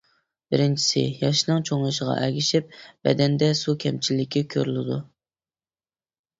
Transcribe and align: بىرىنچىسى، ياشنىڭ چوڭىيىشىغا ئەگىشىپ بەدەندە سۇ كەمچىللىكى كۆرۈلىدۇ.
بىرىنچىسى، 0.53 1.03
ياشنىڭ 1.23 1.65
چوڭىيىشىغا 1.71 2.15
ئەگىشىپ 2.23 2.73
بەدەندە 3.09 3.53
سۇ 3.63 3.79
كەمچىللىكى 3.87 4.45
كۆرۈلىدۇ. 4.57 5.01